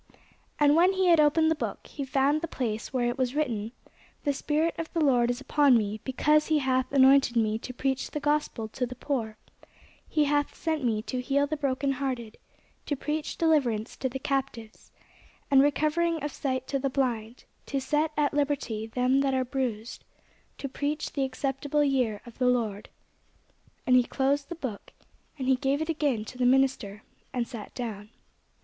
And 0.59 0.75
when 0.75 0.93
he 0.93 1.09
had 1.09 1.19
opened 1.19 1.51
the 1.51 1.53
book, 1.53 1.85
he 1.85 2.03
found 2.03 2.41
the 2.41 2.47
place 2.47 2.91
where 2.91 3.07
it 3.07 3.19
was 3.19 3.35
written, 3.35 3.71
The 4.23 4.33
Spirit 4.33 4.73
of 4.79 4.91
the 4.93 4.99
Lord 5.05 5.29
is 5.29 5.39
upon 5.39 5.77
me, 5.77 5.99
because 6.03 6.47
he 6.47 6.57
hath 6.57 6.91
anointed 6.91 7.35
me 7.35 7.59
to 7.59 7.71
preach 7.71 8.09
the 8.09 8.19
gospel 8.19 8.67
to 8.69 8.87
the 8.87 8.95
poor; 8.95 9.37
he 10.09 10.23
hath 10.23 10.55
sent 10.55 10.83
me 10.83 11.03
to 11.03 11.21
heal 11.21 11.45
the 11.45 11.55
brokenhearted, 11.55 12.39
to 12.87 12.95
preach 12.95 13.37
deliverance 13.37 13.95
to 13.97 14.09
the 14.09 14.17
captives, 14.17 14.91
and 15.51 15.61
recovering 15.61 16.23
of 16.23 16.31
sight 16.31 16.65
to 16.69 16.79
the 16.79 16.89
blind, 16.89 17.43
to 17.67 17.79
set 17.79 18.11
at 18.17 18.33
liberty 18.33 18.87
them 18.87 19.19
that 19.21 19.35
are 19.35 19.45
bruised, 19.45 20.03
to 20.57 20.67
preach 20.67 21.13
the 21.13 21.23
acceptable 21.25 21.83
year 21.83 22.21
of 22.25 22.39
the 22.39 22.47
Lord. 22.47 22.89
And 23.85 23.95
he 23.95 24.01
closed 24.01 24.49
the 24.49 24.55
book, 24.55 24.93
and 25.37 25.47
he 25.47 25.57
gave 25.57 25.79
it 25.79 25.89
again 25.89 26.25
to 26.25 26.39
the 26.39 26.45
minister, 26.47 27.03
and 27.31 27.47
sat 27.47 27.75
down. 27.75 28.09